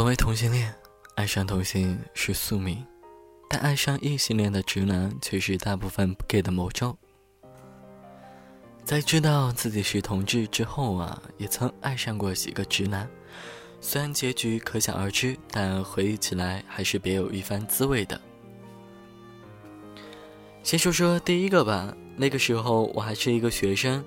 [0.00, 0.74] 所谓同性恋，
[1.14, 2.82] 爱上同性是宿命，
[3.50, 6.96] 但爱上异性恋的直男却是大部分 gay 的魔咒。
[8.82, 13.06] 在知道自己是同志之后啊，也曾爱上过几个直男，
[13.82, 18.18] 虽然结局可想而知，但回忆起来还是别有一番滋味的。
[20.62, 24.02] 先说说第一个吧，那个时候我还是一个学生，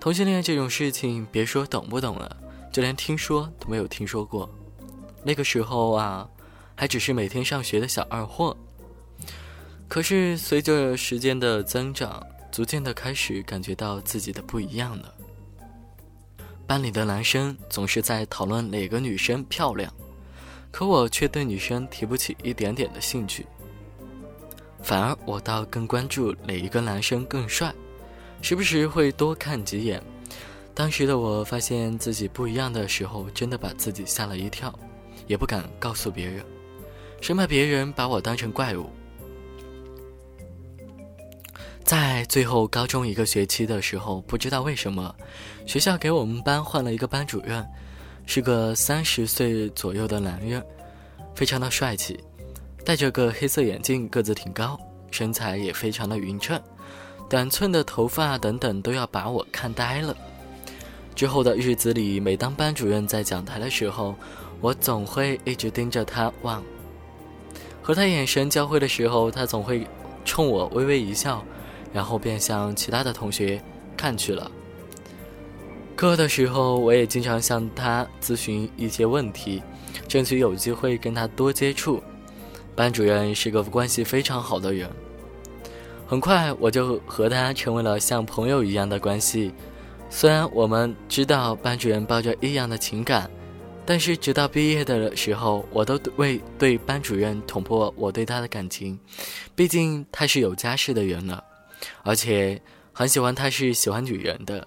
[0.00, 2.34] 同性恋这种事情，别说懂不懂了，
[2.72, 4.50] 就连听说都没有听说过。
[5.26, 6.30] 那个时候啊，
[6.76, 8.56] 还只是每天上学的小二货。
[9.88, 15.12] 可是随着时间的增长，逐渐的开始感觉到自己的不一样了。
[16.64, 19.92] 班里的男生总是在讨论哪个女生漂亮，
[20.70, 23.44] 可我却对女生提不起一点点的兴趣。
[24.80, 27.74] 反而我倒更关注哪一个男生更帅，
[28.40, 30.00] 时不时会多看几眼。
[30.72, 34.72] 当时的我发现自己不一样的时候，真的把自己吓了一跳。
[35.26, 36.44] 也不敢告诉别人，
[37.20, 38.90] 生怕别人把我当成怪物。
[41.84, 45.14] 在最后高中一个学期的时候，不知道为什么，
[45.66, 47.64] 学校给我们班换了一个班主任，
[48.26, 50.60] 是个三十岁左右的男人，
[51.34, 52.18] 非常的帅气，
[52.84, 54.76] 戴着个黑色眼镜，个子挺高，
[55.12, 56.60] 身材也非常的匀称，
[57.30, 60.16] 短寸的头发等等都要把我看呆了。
[61.14, 64.12] 之后的日子里，每当班主任在讲台的时候，
[64.60, 66.62] 我总会一直盯着他望，
[67.82, 69.86] 和他眼神交汇的时候，他总会
[70.24, 71.44] 冲我微微一笑，
[71.92, 73.62] 然后便向其他的同学
[73.96, 74.50] 看去了。
[75.94, 79.62] 课的时候，我也经常向他咨询一些问题，
[80.08, 82.02] 争取有机会跟他多接触。
[82.74, 84.90] 班主任是个关系非常好的人，
[86.06, 89.52] 很快我就和他成为了像朋友一样的关系。
[90.10, 93.30] 虽然我们知道班主任抱着异样的情感。
[93.88, 98.98] 但是直到毕业的时候，我都未对班主任捅破我对他的感情，
[99.54, 101.42] 毕竟他是有家室的人了，
[102.02, 102.60] 而且
[102.92, 104.66] 很喜欢他是喜欢女人的，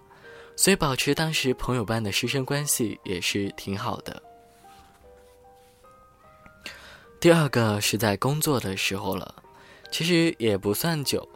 [0.56, 4.24] 所以保持当时朋友般的师生关系也是挺好的。
[7.20, 9.36] 第二个是在工作的时候了，
[9.92, 11.28] 其实也不算久，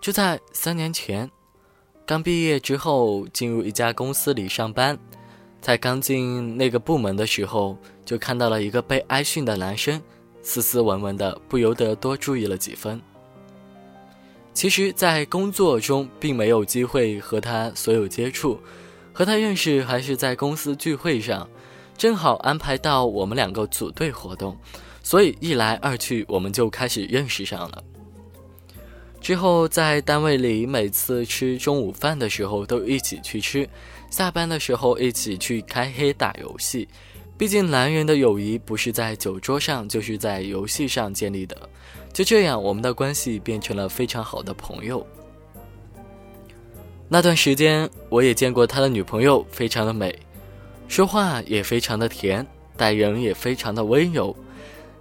[0.00, 1.30] 就在三年前，
[2.04, 4.98] 刚毕业之后进入一家公司里上班。
[5.60, 10.00] 在刚进那个部门的时候，就看到了一个被挨训的男生，
[10.42, 13.00] 斯斯文文的，不由得多注意了几分。
[14.54, 18.58] 其实，在工作中并没有机会和他所有接触，
[19.12, 21.48] 和他认识还是在公司聚会上，
[21.96, 24.56] 正好安排到我们两个组队活动，
[25.02, 27.84] 所以一来二去，我们就开始认识上了。
[29.30, 33.64] 之后在单位里，每次吃中午饭的时候都一起去吃。
[34.10, 36.88] 下班的时候一起去开黑打游戏，
[37.38, 41.56] 毕竟男人的友谊不是在酒桌上，就是在游戏上建立的。
[42.12, 45.06] 就这样，我们的关系变成了非常好的朋友。
[47.08, 50.12] 那段时间，我也见过他的女朋友，非常的美，
[50.88, 52.44] 说话也非常的甜，
[52.76, 54.34] 待人也非常的温柔。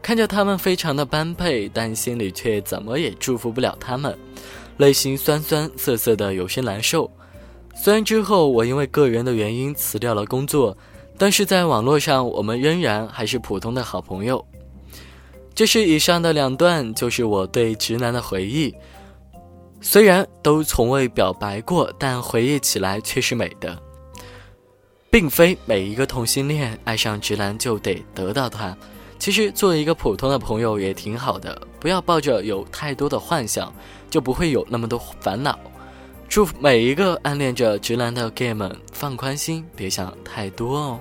[0.02, 4.18] 看着他们非常的般配，但心里却怎么也祝福不了他们，
[4.78, 7.10] 内心酸酸涩涩的，有些难受。
[7.76, 10.76] 虽然之后我因为个人的原因辞掉了工作，
[11.18, 14.44] 但是在网络上我们仍然还是普通的好朋友。
[15.54, 18.74] 这是以上的两段，就是我对直男的回忆。
[19.82, 23.78] 虽然都从未表白过，但回忆起来却是美的。
[25.12, 28.78] 并非每一个同性恋爱上直男就得得到他，
[29.20, 31.62] 其实做一个普通的朋友也挺好的。
[31.80, 33.72] 不要抱着有太多的幻想，
[34.10, 35.60] 就不会有那么多烦恼。
[36.28, 41.00] 祝每一个暗恋着直男的 gay 们放宽心，别想太多哦。